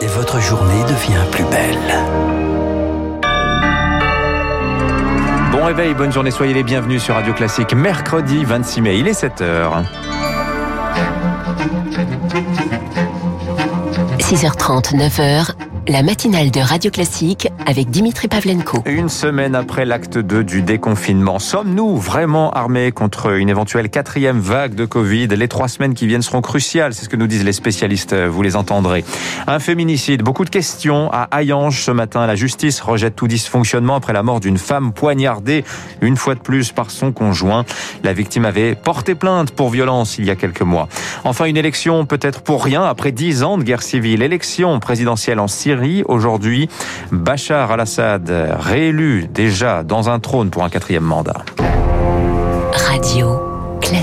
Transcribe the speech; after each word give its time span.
et 0.00 0.06
votre 0.06 0.40
journée 0.40 0.82
devient 0.84 1.24
plus 1.30 1.44
belle. 1.44 1.94
Bon 5.52 5.64
réveil, 5.64 5.94
bonne 5.94 6.12
journée, 6.12 6.30
soyez 6.30 6.54
les 6.54 6.62
bienvenus 6.62 7.02
sur 7.02 7.14
Radio 7.14 7.32
Classique. 7.32 7.74
Mercredi 7.74 8.44
26 8.44 8.80
mai, 8.82 8.98
il 8.98 9.08
est 9.08 9.20
7h. 9.20 9.84
6h30, 14.18 14.96
9h, 14.96 15.52
la 15.88 16.02
matinale 16.02 16.50
de 16.50 16.58
Radio 16.58 16.90
Classique 16.90 17.48
avec 17.64 17.90
Dimitri 17.90 18.26
Pavlenko. 18.26 18.82
Une 18.86 19.08
semaine 19.08 19.54
après 19.54 19.84
l'acte 19.84 20.18
2 20.18 20.42
du 20.42 20.62
déconfinement, 20.62 21.38
sommes-nous 21.38 21.96
vraiment 21.96 22.50
armés 22.50 22.90
contre 22.90 23.36
une 23.36 23.48
éventuelle 23.48 23.88
quatrième 23.88 24.40
vague 24.40 24.74
de 24.74 24.84
Covid? 24.84 25.28
Les 25.28 25.46
trois 25.46 25.68
semaines 25.68 25.94
qui 25.94 26.08
viennent 26.08 26.22
seront 26.22 26.40
cruciales, 26.40 26.92
c'est 26.92 27.04
ce 27.04 27.08
que 27.08 27.16
nous 27.16 27.28
disent 27.28 27.44
les 27.44 27.52
spécialistes, 27.52 28.14
vous 28.14 28.42
les 28.42 28.56
entendrez. 28.56 29.04
Un 29.46 29.60
féminicide, 29.60 30.22
beaucoup 30.22 30.44
de 30.44 30.50
questions 30.50 31.08
à 31.12 31.28
Hayange 31.30 31.80
ce 31.80 31.92
matin. 31.92 32.26
La 32.26 32.34
justice 32.34 32.80
rejette 32.80 33.14
tout 33.14 33.28
dysfonctionnement 33.28 33.94
après 33.94 34.12
la 34.12 34.24
mort 34.24 34.40
d'une 34.40 34.58
femme 34.58 34.92
poignardée 34.92 35.64
une 36.00 36.16
fois 36.16 36.34
de 36.34 36.40
plus 36.40 36.72
par 36.72 36.90
son 36.90 37.12
conjoint. 37.12 37.64
La 38.02 38.12
victime 38.12 38.44
avait 38.44 38.74
porté 38.74 39.14
plainte 39.14 39.52
pour 39.52 39.70
violence 39.70 40.18
il 40.18 40.24
y 40.24 40.30
a 40.30 40.36
quelques 40.36 40.62
mois. 40.62 40.88
Enfin, 41.22 41.44
une 41.44 41.56
élection 41.56 42.06
peut-être 42.06 42.42
pour 42.42 42.64
rien 42.64 42.82
après 42.82 43.12
dix 43.12 43.44
ans 43.44 43.56
de 43.56 43.62
guerre 43.62 43.82
civile. 43.82 44.22
Élection 44.22 44.80
présidentielle 44.80 45.38
en 45.38 45.46
Syrie 45.46 45.75
Aujourd'hui, 46.06 46.68
Bachar 47.12 47.70
al-Assad, 47.72 48.32
réélu 48.58 49.26
déjà 49.32 49.82
dans 49.82 50.08
un 50.08 50.18
trône 50.20 50.50
pour 50.50 50.64
un 50.64 50.68
quatrième 50.68 51.04
mandat. 51.04 51.44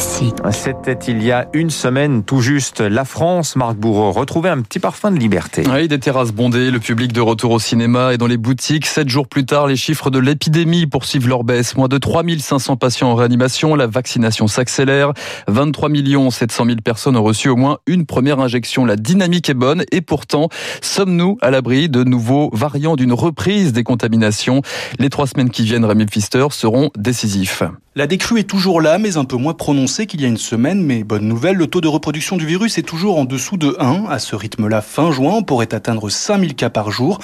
Classique. 0.03 0.35
C'était 0.51 1.11
il 1.11 1.23
y 1.23 1.31
a 1.31 1.47
une 1.53 1.69
semaine 1.69 2.23
tout 2.23 2.41
juste. 2.41 2.81
La 2.81 3.05
France, 3.05 3.55
Marc 3.55 3.75
Bourreau, 3.75 4.11
retrouvait 4.11 4.49
un 4.49 4.61
petit 4.61 4.79
parfum 4.79 5.11
de 5.11 5.17
liberté. 5.17 5.63
Oui, 5.71 5.87
des 5.87 5.99
terrasses 5.99 6.31
bondées, 6.31 6.71
le 6.71 6.79
public 6.79 7.13
de 7.13 7.21
retour 7.21 7.51
au 7.51 7.59
cinéma 7.59 8.13
et 8.13 8.17
dans 8.17 8.27
les 8.27 8.37
boutiques. 8.37 8.85
Sept 8.85 9.07
jours 9.07 9.27
plus 9.27 9.45
tard, 9.45 9.67
les 9.67 9.75
chiffres 9.75 10.09
de 10.09 10.19
l'épidémie 10.19 10.87
poursuivent 10.87 11.27
leur 11.27 11.43
baisse. 11.43 11.77
Moins 11.77 11.87
de 11.87 11.97
3500 11.97 12.75
patients 12.75 13.11
en 13.11 13.15
réanimation. 13.15 13.75
La 13.75 13.87
vaccination 13.87 14.47
s'accélère. 14.47 15.13
23 15.47 15.89
700 16.31 16.65
000 16.65 16.77
personnes 16.83 17.15
ont 17.15 17.23
reçu 17.23 17.49
au 17.49 17.55
moins 17.55 17.77
une 17.87 18.05
première 18.05 18.39
injection. 18.39 18.85
La 18.85 18.95
dynamique 18.95 19.49
est 19.49 19.53
bonne 19.53 19.83
et 19.91 20.01
pourtant, 20.01 20.49
sommes-nous 20.81 21.37
à 21.41 21.49
l'abri 21.49 21.87
de 21.87 22.03
nouveaux 22.03 22.49
variants 22.53 22.95
d'une 22.95 23.13
reprise 23.13 23.71
des 23.71 23.83
contaminations? 23.83 24.61
Les 24.99 25.09
trois 25.09 25.27
semaines 25.27 25.49
qui 25.49 25.63
viennent, 25.63 25.85
Rémi 25.85 26.05
Pfister, 26.05 26.47
seront 26.51 26.89
décisifs. 26.97 27.63
La 27.95 28.07
décrue 28.07 28.39
est 28.39 28.49
toujours 28.49 28.81
là, 28.81 28.97
mais 28.97 29.17
un 29.17 29.23
peu 29.23 29.35
moins 29.35 29.53
prononcée 29.53 30.07
qu'il 30.07 30.19
y 30.19 30.25
a 30.25 30.27
une 30.27 30.37
semaine. 30.37 30.83
Mais 30.83 31.03
bonne 31.03 31.27
nouvelle, 31.27 31.57
le 31.57 31.67
taux 31.67 31.79
de 31.79 31.87
reproduction 31.87 32.37
du 32.37 32.45
virus 32.47 32.79
est 32.79 32.81
toujours 32.81 33.19
en 33.19 33.23
dessous 33.23 33.55
de 33.55 33.75
1. 33.77 34.05
À 34.09 34.17
ce 34.17 34.35
rythme-là, 34.35 34.81
fin 34.81 35.11
juin, 35.11 35.33
on 35.35 35.43
pourrait 35.43 35.75
atteindre 35.75 36.09
5000 36.09 36.55
cas 36.55 36.71
par 36.71 36.89
jour. 36.89 37.19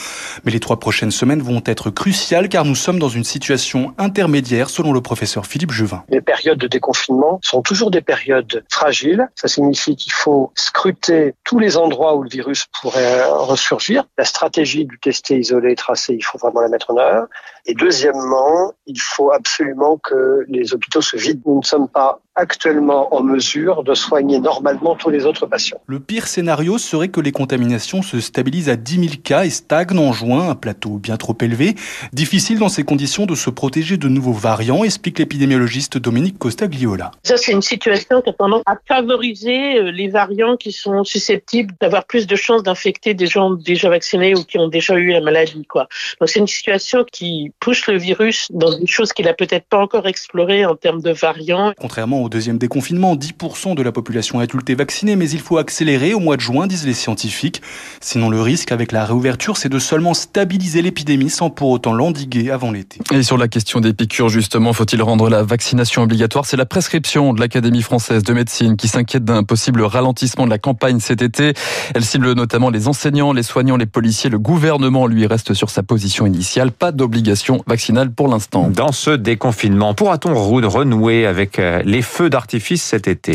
Mais 0.46 0.52
les 0.52 0.60
trois 0.60 0.80
prochaines 0.80 1.10
semaines 1.10 1.42
vont 1.42 1.64
être 1.66 1.90
cruciales 1.90 2.50
car 2.50 2.66
nous 2.66 2.76
sommes 2.76 3.00
dans 3.00 3.10
une 3.10 3.24
situation 3.24 3.96
intermédiaire, 3.98 4.70
selon 4.70 4.94
le 4.94 5.02
professeur 5.02 5.48
Philippe 5.48 5.72
Juvin. 5.72 6.04
Les 6.08 6.22
périodes 6.22 6.60
de 6.60 6.68
déconfinement 6.68 7.40
sont 7.42 7.64
toujours 7.64 7.90
des 7.90 8.02
périodes 8.02 8.64
fragiles. 8.70 9.28
Ça 9.34 9.48
signifie 9.48 9.96
qu'il 9.96 10.14
faut 10.14 10.52
scruter 10.54 11.34
tous 11.46 11.58
les 11.58 11.78
endroits 11.78 12.16
où 12.16 12.22
le 12.22 12.30
virus 12.30 12.68
pourrait 12.80 13.24
ressurgir. 13.28 14.04
La 14.20 14.26
stratégie 14.26 14.86
du 14.86 15.00
tester, 15.00 15.40
isolé, 15.40 15.74
tracé, 15.74 16.14
il 16.14 16.24
faut 16.24 16.38
vraiment 16.38 16.62
la 16.62 16.70
mettre 16.70 16.92
en 16.92 16.98
œuvre. 17.00 17.26
Et 17.66 17.74
deuxièmement, 17.74 18.72
il 18.86 19.00
faut 19.00 19.32
absolument 19.32 20.00
que 20.04 20.46
les 20.48 20.59
hôpitaux 20.74 21.02
se 21.02 21.18
vident. 21.18 21.42
Nous 21.46 21.60
ne 21.60 21.66
sommes 21.66 21.90
pas 21.90 22.20
actuellement 22.40 23.14
en 23.14 23.22
mesure 23.22 23.84
de 23.84 23.94
soigner 23.94 24.40
normalement 24.40 24.96
tous 24.96 25.10
les 25.10 25.26
autres 25.26 25.46
patients. 25.46 25.80
Le 25.88 26.00
pire 26.00 26.28
scénario 26.28 26.78
serait 26.78 27.10
que 27.10 27.20
les 27.20 27.32
contaminations 27.32 28.02
se 28.02 28.20
stabilisent 28.20 28.70
à 28.70 28.76
10 28.76 28.96
000 28.96 29.06
cas 29.24 29.44
et 29.44 29.50
stagnent 29.50 30.00
en 30.00 30.14
juin, 30.14 30.50
un 30.50 30.56
plateau 30.56 30.98
bien 30.98 31.18
trop 31.18 31.36
élevé. 31.42 31.76
Difficile 32.14 32.60
dans 32.60 32.70
ces 32.70 32.84
conditions 32.84 33.26
de 33.26 33.36
se 33.36 33.50
protéger 33.50 33.98
de 33.98 34.08
nouveaux 34.08 34.34
variants, 34.34 34.84
explique 34.84 35.20
l'épidémiologiste 35.20 35.98
Dominique 35.98 36.38
Costagliola. 36.40 37.12
Ça, 37.24 37.38
c'est 37.38 37.52
une 37.52 37.62
situation 37.62 38.22
qui 38.22 38.30
a 38.30 38.34
tendance 38.34 38.64
à 38.66 38.78
favoriser 38.88 39.78
euh, 39.78 39.92
les 39.92 40.08
variants 40.08 40.56
qui 40.58 40.72
sont 40.72 41.04
susceptibles 41.04 41.74
d'avoir 41.82 42.06
plus 42.06 42.28
de 42.28 42.36
chances 42.36 42.64
d'infecter 42.64 43.14
des 43.14 43.28
gens 43.28 43.52
déjà 43.52 43.90
vaccinés 43.90 44.36
ou 44.36 44.44
qui 44.44 44.58
ont 44.58 44.68
déjà 44.68 44.96
eu 44.96 45.12
la 45.12 45.22
maladie. 45.22 45.66
Quoi. 45.66 45.88
Donc 46.20 46.30
c'est 46.30 46.40
une 46.40 46.48
situation 46.48 47.06
qui 47.12 47.52
pousse 47.60 47.88
le 47.88 47.98
virus 47.98 48.48
dans 48.52 48.78
des 48.78 48.88
choses 48.88 49.14
qu'il 49.14 49.28
a 49.28 49.34
peut-être 49.34 49.66
pas 49.66 49.80
encore 49.80 50.08
explorées 50.08 50.66
en 50.66 50.76
termes 50.76 51.02
de 51.02 51.12
variants. 51.12 51.74
Contrairement 51.78 52.29
au 52.30 52.32
deuxième 52.32 52.60
déconfinement, 52.60 53.16
10% 53.16 53.74
de 53.74 53.82
la 53.82 53.92
population 53.92 54.40
adulte 54.40 54.70
est 54.70 54.76
vaccinée, 54.76 55.16
mais 55.16 55.28
il 55.32 55.40
faut 55.40 55.58
accélérer 55.58 56.14
au 56.14 56.20
mois 56.20 56.36
de 56.36 56.42
juin, 56.42 56.68
disent 56.68 56.86
les 56.86 56.94
scientifiques. 56.94 57.60
Sinon, 58.02 58.30
le 58.30 58.40
risque 58.40 58.72
avec 58.72 58.92
la 58.92 59.04
réouverture, 59.04 59.58
c'est 59.58 59.68
de 59.68 59.80
seulement 59.80 60.14
stabiliser 60.14 60.84
l'épidémie 60.84 61.32
sans 61.32 61.50
pour 61.50 61.70
autant 61.72 61.92
l'endiguer 61.92 62.52
avant 62.52 62.70
l'été. 62.70 63.00
Et 63.12 63.24
sur 63.24 63.36
la 63.36 63.48
question 63.48 63.80
des 63.80 63.94
piqûres, 63.94 64.30
justement, 64.30 64.74
faut-il 64.74 65.02
rendre 65.02 65.28
la 65.28 65.42
vaccination 65.42 66.04
obligatoire? 66.04 66.46
C'est 66.46 66.56
la 66.56 66.68
prescription 66.68 67.34
de 67.34 67.40
l'Académie 67.40 67.82
française 67.82 68.22
de 68.22 68.32
médecine 68.32 68.78
qui 68.78 68.88
s'inquiète 68.88 69.26
d'un 69.26 69.42
possible 69.42 69.82
ralentissement 69.82 70.46
de 70.46 70.52
la 70.52 70.60
campagne 70.60 71.00
cet 71.00 71.24
été. 71.24 71.56
Elle 71.96 72.06
cible 72.06 72.34
notamment 72.34 72.70
les 72.70 72.88
enseignants, 72.88 73.34
les 73.34 73.42
soignants, 73.42 73.78
les 73.78 73.88
policiers. 73.88 74.30
Le 74.30 74.38
gouvernement, 74.38 75.08
lui, 75.08 75.26
reste 75.26 75.56
sur 75.56 75.72
sa 75.72 75.82
position 75.82 76.28
initiale. 76.28 76.72
Pas 76.72 76.92
d'obligation 76.92 77.64
vaccinale 77.66 78.12
pour 78.12 78.28
l'instant. 78.28 78.70
Dans 78.70 78.92
ce 78.92 79.10
déconfinement, 79.10 79.96
pourra-t-on 79.96 80.36
renouer 80.36 81.26
avec 81.26 81.58
euh, 81.58 81.82
les 81.84 82.04
feux 82.20 82.30
d'artifice 82.30 82.84
cet 82.84 83.08
été 83.08 83.32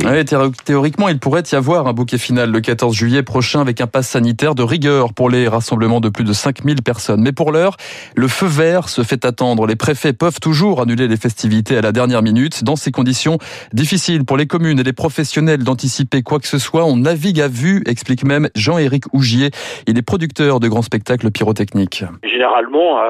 Théoriquement, 0.66 1.08
il 1.08 1.18
pourrait 1.18 1.42
y 1.50 1.54
avoir 1.54 1.86
un 1.86 1.94
bouquet 1.94 2.18
final 2.18 2.50
le 2.50 2.60
14 2.60 2.94
juillet 2.94 3.22
prochain 3.22 3.62
avec 3.62 3.80
un 3.80 3.86
pass 3.86 4.10
sanitaire 4.10 4.54
de 4.54 4.62
rigueur 4.62 5.14
pour 5.14 5.30
les 5.30 5.48
rassemblements 5.48 6.00
de 6.00 6.10
plus 6.10 6.24
de 6.24 6.34
5000 6.34 6.82
personnes. 6.82 7.22
Mais 7.22 7.32
pour 7.32 7.50
l'heure, 7.50 7.78
le 8.14 8.28
feu 8.28 8.44
vert 8.44 8.90
se 8.90 9.02
fait 9.02 9.24
attendre. 9.24 9.66
Les 9.66 9.76
préfets 9.76 10.12
peuvent 10.12 10.38
toujours 10.38 10.82
annuler 10.82 11.08
les 11.08 11.16
festivités 11.16 11.78
à 11.78 11.80
la 11.80 11.92
dernière 11.92 12.20
minute. 12.20 12.62
Dans 12.62 12.76
ces 12.76 12.90
conditions 12.90 13.38
difficiles 13.72 14.26
pour 14.26 14.36
les 14.36 14.46
communes 14.46 14.78
et 14.78 14.82
les 14.82 14.92
professionnels 14.92 15.64
d'anticiper 15.64 16.20
quoi 16.20 16.38
que 16.38 16.46
ce 16.46 16.58
soit, 16.58 16.84
on 16.84 16.98
navigue 16.98 17.40
à 17.40 17.48
vue, 17.48 17.82
explique 17.86 18.22
même 18.22 18.50
Jean-Éric 18.54 19.04
Ougier. 19.14 19.50
Il 19.86 19.96
est 19.96 20.02
producteur 20.02 20.60
de 20.60 20.68
grands 20.68 20.82
spectacles 20.82 21.30
pyrotechniques. 21.30 22.04
Généralement, 22.22 23.00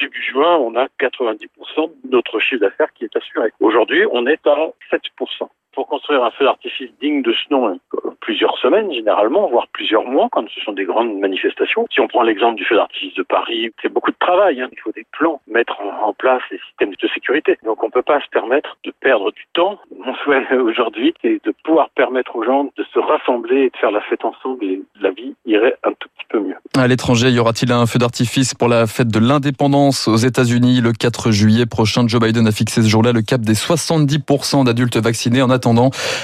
début 0.00 0.22
juin, 0.30 0.58
on 0.58 0.76
a 0.76 0.86
90% 1.00 1.90
de 2.04 2.10
notre 2.10 2.38
chiffre 2.38 2.60
d'affaires 2.60 2.92
qui 2.94 3.04
est 3.04 3.16
assuré. 3.16 3.50
Aujourd'hui, 3.60 4.04
on 4.12 4.26
est 4.26 4.46
à 4.46 4.70
7% 4.92 5.23
Merci 5.24 5.44
pour 5.74 5.86
construire 5.86 6.24
un 6.24 6.30
feu 6.30 6.44
d'artifice 6.44 6.90
digne 7.00 7.22
de 7.22 7.32
ce 7.32 7.52
nom, 7.52 7.78
plusieurs 8.20 8.56
semaines 8.58 8.92
généralement, 8.92 9.48
voire 9.48 9.68
plusieurs 9.72 10.04
mois 10.04 10.28
quand 10.32 10.44
ce 10.48 10.60
sont 10.60 10.72
des 10.72 10.84
grandes 10.84 11.18
manifestations. 11.18 11.86
Si 11.92 12.00
on 12.00 12.08
prend 12.08 12.22
l'exemple 12.22 12.56
du 12.56 12.64
feu 12.64 12.76
d'artifice 12.76 13.14
de 13.14 13.22
Paris, 13.22 13.70
c'est 13.82 13.92
beaucoup 13.92 14.10
de 14.10 14.16
travail. 14.18 14.60
Hein. 14.60 14.68
Il 14.72 14.80
faut 14.80 14.92
des 14.92 15.06
plans, 15.12 15.40
mettre 15.46 15.80
en, 15.80 16.12
place 16.14 16.42
des 16.50 16.58
systèmes 16.68 16.90
de 16.90 17.08
sécurité. 17.08 17.58
Donc 17.64 17.82
on 17.82 17.86
ne 17.86 17.92
peut 17.92 18.02
pas 18.02 18.20
se 18.20 18.28
permettre 18.30 18.76
de 18.84 18.92
perdre 19.00 19.32
du 19.32 19.44
temps. 19.52 19.78
Mon 20.04 20.14
souhait 20.16 20.46
aujourd'hui, 20.56 21.14
c'est 21.22 21.40
de 21.44 21.54
pouvoir 21.64 21.90
permettre 21.90 22.36
aux 22.36 22.44
gens 22.44 22.64
de 22.76 22.84
se 22.92 22.98
rassembler 22.98 23.62
et 23.62 23.70
de 23.70 23.76
faire 23.76 23.90
la 23.90 24.00
fête 24.02 24.24
ensemble 24.24 24.64
et 24.64 24.80
la 25.00 25.10
vie 25.10 25.34
irait 25.44 25.76
un 25.82 25.92
tout 25.98 26.08
petit 26.16 26.26
peu 26.28 26.40
mieux. 26.40 26.54
À 26.76 26.86
l'étranger, 26.86 27.30
y 27.30 27.38
aura-t-il 27.38 27.72
un 27.72 27.86
feu 27.86 27.98
d'artifice 27.98 28.54
pour 28.54 28.68
la 28.68 28.86
fête 28.86 29.08
de 29.08 29.18
l'indépendance 29.18 30.08
aux 30.08 30.16
États-Unis 30.16 30.80
le 30.80 30.92
4 30.92 31.30
juillet 31.30 31.66
prochain? 31.66 32.06
Joe 32.06 32.20
Biden 32.20 32.46
a 32.46 32.52
fixé 32.52 32.82
ce 32.82 32.88
jour-là 32.88 33.12
le 33.12 33.22
cap 33.22 33.40
des 33.40 33.54
70% 33.54 34.64
d'adultes 34.64 34.96
vaccinés 34.96 35.42
en 35.42 35.50
attendant, 35.50 35.63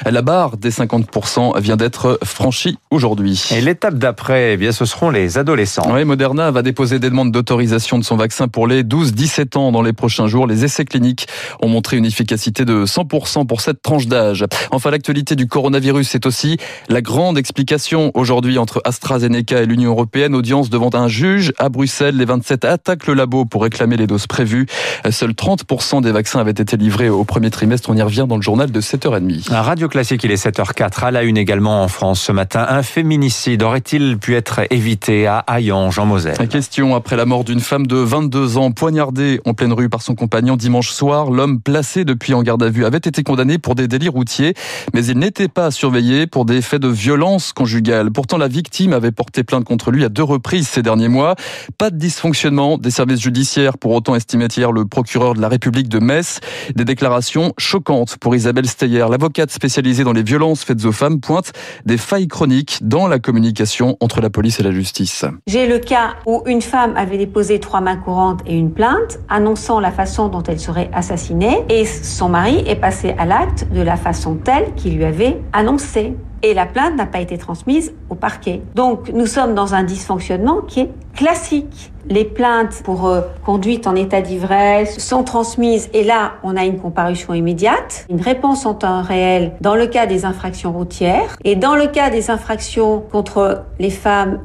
la 0.04 0.22
barre 0.22 0.56
des 0.56 0.70
50% 0.70 1.58
vient 1.60 1.76
d'être 1.76 2.18
franchie 2.24 2.78
aujourd'hui. 2.90 3.48
Et 3.50 3.60
l'étape 3.60 3.94
d'après, 3.94 4.54
eh 4.54 4.56
bien, 4.56 4.72
ce 4.72 4.84
seront 4.84 5.10
les 5.10 5.38
adolescents. 5.38 5.90
Oui, 5.92 6.04
Moderna 6.04 6.50
va 6.50 6.62
déposer 6.62 6.98
des 6.98 7.10
demandes 7.10 7.32
d'autorisation 7.32 7.98
de 7.98 8.04
son 8.04 8.16
vaccin 8.16 8.48
pour 8.48 8.66
les 8.66 8.82
12-17 8.82 9.56
ans 9.56 9.72
dans 9.72 9.82
les 9.82 9.92
prochains 9.92 10.26
jours. 10.26 10.46
Les 10.46 10.64
essais 10.64 10.84
cliniques 10.84 11.26
ont 11.60 11.68
montré 11.68 11.96
une 11.96 12.04
efficacité 12.04 12.64
de 12.64 12.84
100% 12.84 13.46
pour 13.46 13.60
cette 13.60 13.82
tranche 13.82 14.06
d'âge. 14.06 14.44
Enfin, 14.70 14.90
l'actualité 14.90 15.36
du 15.36 15.46
coronavirus, 15.46 16.08
c'est 16.08 16.26
aussi 16.26 16.58
la 16.88 17.00
grande 17.00 17.38
explication 17.38 18.10
aujourd'hui 18.14 18.58
entre 18.58 18.80
AstraZeneca 18.84 19.62
et 19.62 19.66
l'Union 19.66 19.90
européenne. 19.90 20.34
Audience 20.34 20.70
devant 20.70 20.90
un 20.94 21.08
juge 21.08 21.52
à 21.58 21.68
Bruxelles. 21.68 22.16
Les 22.16 22.24
27 22.24 22.64
attaquent 22.64 23.06
le 23.06 23.14
labo 23.14 23.44
pour 23.44 23.62
réclamer 23.62 23.96
les 23.96 24.06
doses 24.06 24.26
prévues. 24.26 24.66
Seuls 25.10 25.32
30% 25.32 26.02
des 26.02 26.12
vaccins 26.12 26.40
avaient 26.40 26.50
été 26.50 26.76
livrés 26.76 27.08
au 27.08 27.24
premier 27.24 27.50
trimestre. 27.50 27.90
On 27.90 27.96
y 27.96 28.02
revient 28.02 28.26
dans 28.28 28.36
le 28.36 28.42
journal 28.42 28.70
de 28.70 28.80
7h30. 28.80 29.29
Radio 29.48 29.88
Classique, 29.88 30.24
il 30.24 30.32
est 30.32 30.44
7h04. 30.44 31.04
À 31.04 31.10
la 31.10 31.22
une 31.22 31.36
également 31.36 31.82
en 31.82 31.88
France 31.88 32.20
ce 32.20 32.32
matin. 32.32 32.66
Un 32.68 32.82
féminicide 32.82 33.62
aurait-il 33.62 34.18
pu 34.18 34.34
être 34.34 34.62
évité 34.70 35.26
à 35.26 35.44
Hayange, 35.46 35.98
en 35.98 36.06
Moselle 36.06 36.36
La 36.38 36.46
question 36.46 36.96
après 36.96 37.16
la 37.16 37.26
mort 37.26 37.44
d'une 37.44 37.60
femme 37.60 37.86
de 37.86 37.96
22 37.96 38.58
ans 38.58 38.72
poignardée 38.72 39.40
en 39.44 39.54
pleine 39.54 39.72
rue 39.72 39.88
par 39.88 40.02
son 40.02 40.16
compagnon 40.16 40.56
dimanche 40.56 40.90
soir. 40.90 41.30
L'homme 41.30 41.60
placé 41.60 42.04
depuis 42.04 42.34
en 42.34 42.42
garde 42.42 42.62
à 42.62 42.70
vue 42.70 42.84
avait 42.84 42.98
été 42.98 43.22
condamné 43.22 43.58
pour 43.58 43.76
des 43.76 43.86
délits 43.86 44.08
routiers, 44.08 44.54
mais 44.94 45.04
il 45.06 45.18
n'était 45.18 45.48
pas 45.48 45.70
surveillé 45.70 46.26
pour 46.26 46.44
des 46.44 46.60
faits 46.60 46.82
de 46.82 46.88
violence 46.88 47.52
conjugale. 47.52 48.10
Pourtant, 48.10 48.36
la 48.36 48.48
victime 48.48 48.92
avait 48.92 49.12
porté 49.12 49.44
plainte 49.44 49.64
contre 49.64 49.92
lui 49.92 50.04
à 50.04 50.08
deux 50.08 50.24
reprises 50.24 50.40
reprises 50.40 50.68
ces 50.68 50.82
derniers 50.82 51.08
mois. 51.08 51.34
Pas 51.76 51.90
de 51.90 51.96
dysfonctionnement 51.96 52.78
des 52.78 52.90
services 52.90 53.20
judiciaires, 53.20 53.76
pour 53.76 53.92
autant 53.92 54.14
estimait 54.14 54.46
hier 54.46 54.72
le 54.72 54.86
procureur 54.86 55.34
de 55.34 55.40
la 55.40 55.48
République 55.48 55.88
de 55.88 55.98
Metz. 55.98 56.40
Des 56.74 56.86
déclarations 56.86 57.52
choquantes 57.58 58.16
pour 58.16 58.34
Isabelle 58.34 58.66
Steyer, 58.66 59.04
l'avocate 59.20 59.50
spécialisée 59.50 60.02
dans 60.02 60.14
les 60.14 60.22
violences 60.22 60.64
faites 60.64 60.82
aux 60.86 60.92
femmes, 60.92 61.20
pointe 61.20 61.52
des 61.84 61.98
failles 61.98 62.26
chroniques 62.26 62.78
dans 62.80 63.06
la 63.06 63.18
communication 63.18 63.98
entre 64.00 64.22
la 64.22 64.30
police 64.30 64.60
et 64.60 64.62
la 64.62 64.72
justice. 64.72 65.26
J'ai 65.46 65.66
le 65.66 65.78
cas 65.78 66.14
où 66.24 66.42
une 66.46 66.62
femme 66.62 66.94
avait 66.96 67.18
déposé 67.18 67.60
trois 67.60 67.82
mains 67.82 67.98
courantes 67.98 68.40
et 68.46 68.56
une 68.56 68.72
plainte 68.72 69.18
annonçant 69.28 69.78
la 69.78 69.90
façon 69.90 70.28
dont 70.28 70.42
elle 70.44 70.58
serait 70.58 70.88
assassinée 70.94 71.58
et 71.68 71.84
son 71.84 72.30
mari 72.30 72.64
est 72.66 72.76
passé 72.80 73.14
à 73.18 73.26
l'acte 73.26 73.66
de 73.70 73.82
la 73.82 73.96
façon 73.96 74.36
telle 74.36 74.72
qu'il 74.74 74.96
lui 74.96 75.04
avait 75.04 75.38
annoncé 75.52 76.14
et 76.42 76.54
la 76.54 76.64
plainte 76.64 76.96
n'a 76.96 77.04
pas 77.04 77.20
été 77.20 77.36
transmise 77.36 77.92
au 78.08 78.14
parquet. 78.14 78.62
Donc 78.74 79.10
nous 79.12 79.26
sommes 79.26 79.54
dans 79.54 79.74
un 79.74 79.82
dysfonctionnement 79.82 80.62
qui 80.62 80.80
est 80.80 80.90
classique. 81.20 81.92
Les 82.08 82.24
plaintes 82.24 82.82
pour 82.82 83.06
euh, 83.06 83.20
conduite 83.44 83.86
en 83.86 83.94
état 83.94 84.22
d'ivresse 84.22 84.98
sont 84.98 85.22
transmises 85.22 85.90
et 85.92 86.02
là 86.02 86.32
on 86.42 86.56
a 86.56 86.64
une 86.64 86.78
comparution 86.78 87.34
immédiate, 87.34 88.06
une 88.08 88.22
réponse 88.22 88.64
en 88.64 88.72
temps 88.72 89.02
réel 89.02 89.52
dans 89.60 89.76
le 89.76 89.86
cas 89.86 90.06
des 90.06 90.24
infractions 90.24 90.72
routières 90.72 91.36
et 91.44 91.56
dans 91.56 91.76
le 91.76 91.88
cas 91.88 92.08
des 92.08 92.30
infractions 92.30 93.00
contre 93.12 93.64
les 93.78 93.90
femmes, 93.90 94.40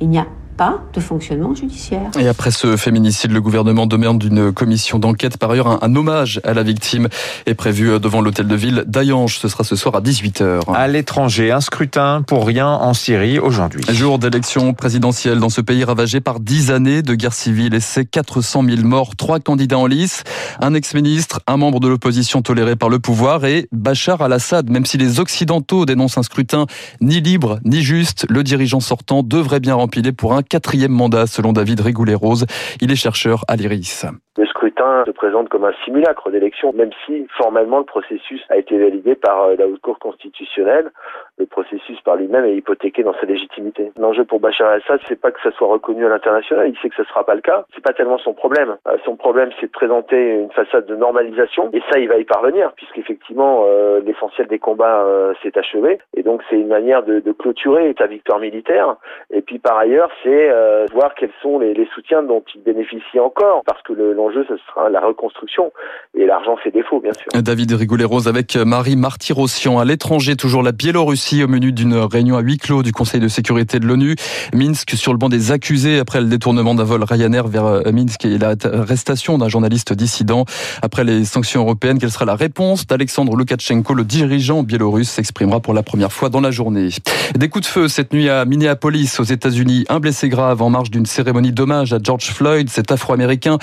il 0.00 0.08
n'y 0.08 0.18
a 0.18 0.26
pas 0.56 0.80
de 0.94 1.00
fonctionnement 1.00 1.54
judiciaire. 1.54 2.10
Et 2.18 2.28
après 2.28 2.50
ce 2.50 2.76
féminicide, 2.76 3.32
le 3.32 3.40
gouvernement 3.40 3.86
demande 3.86 4.18
d'une 4.18 4.52
commission 4.52 4.98
d'enquête. 4.98 5.36
Par 5.36 5.50
ailleurs, 5.50 5.82
un, 5.84 5.96
hommage 5.96 6.40
à 6.44 6.54
la 6.54 6.62
victime 6.62 7.08
est 7.46 7.54
prévu 7.54 7.98
devant 8.00 8.20
l'hôtel 8.20 8.46
de 8.46 8.54
ville 8.54 8.84
d'Ayange. 8.86 9.38
Ce 9.38 9.48
sera 9.48 9.64
ce 9.64 9.76
soir 9.76 9.94
à 9.96 10.00
18h. 10.00 10.72
À 10.74 10.88
l'étranger, 10.88 11.52
un 11.52 11.60
scrutin 11.60 12.22
pour 12.26 12.46
rien 12.46 12.68
en 12.68 12.94
Syrie 12.94 13.38
aujourd'hui. 13.38 13.82
Jour 13.90 14.18
d'élection 14.18 14.72
présidentielle 14.74 15.38
dans 15.38 15.50
ce 15.50 15.60
pays 15.60 15.84
ravagé 15.84 16.20
par 16.20 16.40
dix 16.40 16.70
années 16.70 17.02
de 17.02 17.14
guerre 17.14 17.34
civile 17.34 17.74
et 17.74 17.80
ses 17.80 18.04
400 18.04 18.64
000 18.64 18.82
morts. 18.82 19.16
Trois 19.16 19.40
candidats 19.40 19.78
en 19.78 19.86
lice, 19.86 20.24
un 20.60 20.74
ex-ministre, 20.74 21.40
un 21.46 21.56
membre 21.56 21.80
de 21.80 21.88
l'opposition 21.88 22.42
toléré 22.42 22.76
par 22.76 22.88
le 22.88 22.98
pouvoir 22.98 23.44
et 23.44 23.68
Bachar 23.72 24.22
al-Assad. 24.22 24.70
Même 24.70 24.86
si 24.86 24.96
les 24.96 25.20
Occidentaux 25.20 25.84
dénoncent 25.84 26.18
un 26.18 26.22
scrutin 26.22 26.66
ni 27.00 27.20
libre 27.20 27.58
ni 27.64 27.82
juste, 27.82 28.26
le 28.28 28.42
dirigeant 28.42 28.80
sortant 28.80 29.22
devrait 29.22 29.60
bien 29.60 29.74
rempiler 29.74 30.12
pour 30.12 30.34
un 30.34 30.42
quatrième 30.48 30.92
mandat 30.92 31.26
selon 31.26 31.52
David 31.52 31.80
Rigoulet-Rose. 31.80 32.46
Il 32.80 32.90
est 32.90 32.96
chercheur 32.96 33.44
à 33.48 33.56
l'IRIS. 33.56 34.06
Le 34.38 34.44
scrutin 34.46 35.04
se 35.06 35.12
présente 35.12 35.48
comme 35.48 35.64
un 35.64 35.72
simulacre 35.84 36.30
d'élection, 36.30 36.72
même 36.74 36.90
si 37.04 37.26
formellement 37.38 37.78
le 37.78 37.84
processus 37.84 38.42
a 38.50 38.58
été 38.58 38.78
validé 38.78 39.14
par 39.14 39.44
euh, 39.44 39.56
la 39.56 39.66
Haute 39.66 39.80
Cour 39.80 39.98
constitutionnelle. 39.98 40.90
Le 41.38 41.46
processus 41.46 42.00
par 42.02 42.16
lui-même 42.16 42.44
est 42.44 42.56
hypothéqué 42.56 43.02
dans 43.02 43.14
sa 43.14 43.26
légitimité. 43.26 43.92
L'enjeu 43.98 44.24
pour 44.24 44.40
Bachar 44.40 44.72
el-Assad, 44.72 45.00
c'est 45.08 45.20
pas 45.20 45.30
que 45.30 45.40
ça 45.42 45.50
soit 45.52 45.68
reconnu 45.68 46.04
à 46.04 46.08
l'international. 46.08 46.68
Il 46.68 46.78
sait 46.78 46.88
que 46.88 46.96
ce 46.96 47.04
sera 47.04 47.24
pas 47.24 47.34
le 47.34 47.40
cas. 47.40 47.64
C'est 47.74 47.82
pas 47.82 47.92
tellement 47.92 48.18
son 48.18 48.34
problème. 48.34 48.76
Euh, 48.88 48.96
son 49.04 49.16
problème, 49.16 49.50
c'est 49.60 49.66
de 49.66 49.72
présenter 49.72 50.34
une 50.34 50.50
façade 50.52 50.86
de 50.86 50.96
normalisation. 50.96 51.70
Et 51.72 51.80
ça, 51.90 51.98
il 51.98 52.08
va 52.08 52.18
y 52.18 52.24
parvenir, 52.24 52.72
puisqu'effectivement, 52.72 53.64
euh, 53.66 54.00
l'essentiel 54.00 54.46
des 54.48 54.58
combats 54.58 55.02
euh, 55.04 55.32
s'est 55.42 55.56
achevé. 55.58 55.98
Et 56.14 56.22
donc, 56.22 56.42
c'est 56.48 56.56
une 56.56 56.68
manière 56.68 57.02
de, 57.02 57.20
de, 57.20 57.32
clôturer 57.32 57.94
sa 57.98 58.06
victoire 58.06 58.38
militaire. 58.38 58.96
Et 59.30 59.42
puis, 59.42 59.58
par 59.58 59.78
ailleurs, 59.78 60.10
c'est 60.22 60.50
euh, 60.50 60.86
voir 60.92 61.14
quels 61.14 61.32
sont 61.42 61.58
les, 61.58 61.74
les, 61.74 61.86
soutiens 61.94 62.22
dont 62.22 62.42
il 62.54 62.62
bénéficie 62.62 63.20
encore, 63.20 63.62
parce 63.64 63.82
que 63.82 63.92
le, 63.92 64.14
l'enjeu, 64.26 64.44
ce 64.48 64.56
sera 64.68 64.88
la 64.90 65.00
reconstruction. 65.00 65.72
Et 66.14 66.26
l'argent 66.26 66.56
fait 66.62 66.70
défaut, 66.70 67.00
bien 67.00 67.12
sûr. 67.12 67.42
David 67.42 67.72
Rigoulet-Rose 67.72 68.28
avec 68.28 68.56
Marie 68.56 68.96
Martyrossian. 68.96 69.78
À 69.78 69.84
l'étranger, 69.84 70.36
toujours 70.36 70.62
la 70.62 70.72
Biélorussie 70.72 71.42
au 71.44 71.48
menu 71.48 71.72
d'une 71.72 71.94
réunion 71.94 72.36
à 72.36 72.40
huis 72.40 72.58
clos 72.58 72.82
du 72.82 72.92
Conseil 72.92 73.20
de 73.20 73.28
sécurité 73.28 73.78
de 73.78 73.86
l'ONU. 73.86 74.16
Minsk 74.54 74.90
sur 74.90 75.12
le 75.12 75.18
banc 75.18 75.28
des 75.28 75.52
accusés 75.52 75.98
après 75.98 76.20
le 76.20 76.26
détournement 76.26 76.74
d'un 76.74 76.84
vol 76.84 77.04
Ryanair 77.04 77.46
vers 77.48 77.66
euh, 77.66 77.92
Minsk 77.92 78.24
et 78.24 78.38
l'arrestation 78.38 79.38
d'un 79.38 79.48
journaliste 79.48 79.92
dissident. 79.92 80.44
Après 80.82 81.04
les 81.04 81.24
sanctions 81.24 81.62
européennes, 81.62 81.98
quelle 81.98 82.10
sera 82.10 82.24
la 82.24 82.36
réponse 82.36 82.86
d'Alexandre 82.86 83.36
Loukachenko, 83.36 83.94
le 83.94 84.04
dirigeant 84.04 84.62
biélorusse, 84.62 85.10
s'exprimera 85.10 85.60
pour 85.60 85.74
la 85.74 85.82
première 85.82 86.12
fois 86.12 86.28
dans 86.28 86.40
la 86.40 86.50
journée. 86.50 86.88
Des 87.36 87.48
coups 87.48 87.66
de 87.66 87.70
feu 87.70 87.88
cette 87.88 88.12
nuit 88.12 88.28
à 88.28 88.44
Minneapolis, 88.44 89.20
aux 89.20 89.24
États-Unis. 89.24 89.84
Un 89.88 90.00
blessé 90.00 90.28
grave 90.28 90.62
en 90.62 90.70
marge 90.70 90.90
d'une 90.90 91.06
cérémonie 91.06 91.52
d'hommage 91.52 91.92
à 91.92 91.98
George 92.02 92.30
Floyd, 92.30 92.68
cet 92.70 92.92
afro-américain 92.92 93.58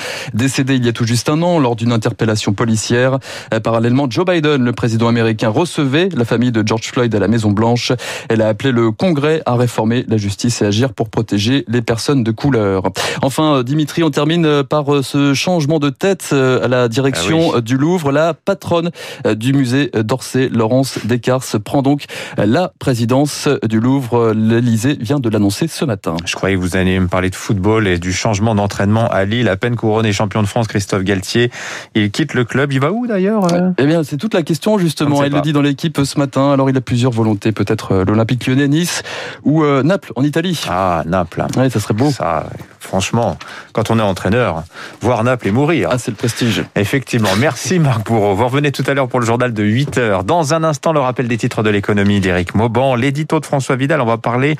il 0.59 0.85
y 0.85 0.89
a 0.89 0.93
tout 0.93 1.05
juste 1.05 1.29
un 1.29 1.41
an 1.41 1.59
lors 1.59 1.75
d'une 1.75 1.91
interpellation 1.91 2.53
policière. 2.53 3.17
Euh, 3.53 3.59
parallèlement, 3.59 4.07
Joe 4.09 4.25
Biden, 4.25 4.63
le 4.63 4.71
président 4.73 5.07
américain, 5.07 5.49
recevait 5.49 6.09
la 6.15 6.25
famille 6.25 6.51
de 6.51 6.63
George 6.65 6.91
Floyd 6.91 7.13
à 7.15 7.19
la 7.19 7.27
Maison 7.27 7.51
Blanche. 7.51 7.91
Elle 8.29 8.41
a 8.41 8.47
appelé 8.47 8.71
le 8.71 8.91
Congrès 8.91 9.41
à 9.45 9.55
réformer 9.55 10.05
la 10.07 10.17
justice 10.17 10.61
et 10.61 10.65
agir 10.65 10.93
pour 10.93 11.09
protéger 11.09 11.65
les 11.67 11.81
personnes 11.81 12.23
de 12.23 12.31
couleur. 12.31 12.83
Enfin, 13.21 13.57
euh, 13.57 13.63
Dimitri, 13.63 14.03
on 14.03 14.11
termine 14.11 14.45
euh, 14.45 14.63
par 14.63 15.03
ce 15.03 15.33
changement 15.33 15.79
de 15.79 15.89
tête 15.89 16.33
à 16.33 16.67
la 16.67 16.87
direction 16.87 17.51
ah 17.53 17.55
oui. 17.57 17.63
du 17.63 17.77
Louvre. 17.77 18.11
La 18.11 18.33
patronne 18.33 18.91
du 19.35 19.53
musée 19.53 19.89
d'Orsay, 19.93 20.49
Laurence 20.49 20.99
Descartes, 21.05 21.57
prend 21.57 21.81
donc 21.81 22.05
la 22.37 22.71
présidence 22.79 23.47
du 23.63 23.79
Louvre. 23.79 24.33
L'Elysée 24.33 24.97
vient 24.99 25.19
de 25.19 25.29
l'annoncer 25.29 25.67
ce 25.67 25.85
matin. 25.85 26.15
Je 26.25 26.35
croyais 26.35 26.55
que 26.55 26.61
vous 26.61 26.75
alliez 26.75 26.99
me 26.99 27.07
parler 27.07 27.29
de 27.29 27.35
football 27.35 27.87
et 27.87 27.97
du 27.97 28.13
changement 28.13 28.55
d'entraînement 28.55 29.07
à 29.07 29.25
Lille. 29.25 29.47
À 29.47 29.57
peine 29.57 29.75
couronné 29.75 30.13
champion 30.13 30.42
de 30.43 30.47
France, 30.47 30.67
Christophe 30.67 31.03
Galtier, 31.03 31.51
il 31.95 32.11
quitte 32.11 32.33
le 32.33 32.45
club. 32.45 32.71
Il 32.71 32.79
va 32.79 32.91
où 32.91 33.07
d'ailleurs 33.07 33.47
Eh 33.77 33.85
bien, 33.85 34.03
c'est 34.03 34.17
toute 34.17 34.33
la 34.33 34.43
question 34.43 34.77
justement. 34.77 35.23
Il 35.23 35.33
le 35.33 35.41
dit 35.41 35.53
dans 35.53 35.61
l'équipe 35.61 35.99
ce 36.03 36.19
matin. 36.19 36.51
Alors, 36.51 36.69
il 36.69 36.77
a 36.77 36.81
plusieurs 36.81 37.11
volontés. 37.11 37.51
Peut-être 37.51 38.03
l'Olympique 38.05 38.45
lyonnais, 38.45 38.67
Nice 38.67 39.03
ou 39.43 39.63
euh, 39.63 39.83
Naples 39.83 40.11
en 40.15 40.23
Italie. 40.23 40.61
Ah, 40.69 41.03
Naples. 41.05 41.45
Ouais, 41.57 41.69
ça 41.69 41.79
serait 41.79 41.93
beau. 41.93 42.11
Ça, 42.11 42.47
franchement, 42.83 43.37
quand 43.73 43.91
on 43.91 43.99
est 43.99 44.03
entraîneur, 44.03 44.63
voir 45.01 45.23
Naples 45.23 45.47
et 45.47 45.51
mourir. 45.51 45.89
Ah, 45.91 45.97
c'est 45.97 46.11
le 46.11 46.17
prestige. 46.17 46.63
Effectivement. 46.75 47.29
Merci 47.37 47.79
Marc 47.79 48.05
Bourreau. 48.05 48.35
Vous 48.35 48.45
revenez 48.45 48.71
tout 48.71 48.83
à 48.87 48.93
l'heure 48.93 49.07
pour 49.07 49.19
le 49.19 49.25
journal 49.25 49.53
de 49.53 49.63
8 49.63 49.97
heures. 49.97 50.23
Dans 50.23 50.53
un 50.53 50.63
instant, 50.63 50.93
le 50.93 50.99
rappel 50.99 51.27
des 51.27 51.37
titres 51.37 51.63
de 51.63 51.69
l'économie 51.69 52.19
d'Éric 52.19 52.55
Mauban, 52.55 52.95
l'édito 52.95 53.39
de 53.39 53.45
François 53.45 53.75
Vidal. 53.75 54.01
On 54.01 54.05
va 54.05 54.17
parler 54.17 54.55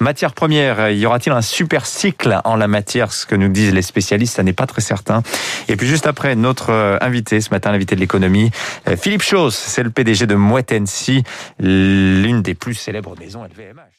matière 0.00 0.32
première. 0.32 0.90
Y 0.90 1.06
aura-t-il 1.06 1.32
un 1.34 1.42
super 1.42 1.86
cycle 1.86 2.40
en 2.44 2.56
la 2.56 2.68
matière? 2.68 3.12
Ce 3.12 3.26
que 3.26 3.34
nous 3.34 3.48
disent 3.48 3.72
les 3.72 3.82
spécialistes, 3.82 4.36
ça 4.36 4.42
n'est 4.42 4.52
pas 4.52 4.66
très 4.66 4.82
certain. 4.82 5.22
Et 5.68 5.76
puis 5.76 5.86
juste 5.86 6.06
après, 6.06 6.36
notre 6.36 6.98
invité 7.00 7.40
ce 7.40 7.50
matin, 7.50 7.72
l'invité 7.72 7.94
de 7.94 8.00
l'économie, 8.00 8.50
Philippe 9.00 9.22
Chauss, 9.22 9.54
c'est 9.56 9.82
le 9.82 9.90
PDG 9.90 10.26
de 10.26 10.34
Mouette 10.34 10.66
l'une 11.58 12.42
des 12.42 12.54
plus 12.54 12.74
célèbres 12.74 13.14
maisons 13.18 13.44
LVMH. 13.44 13.95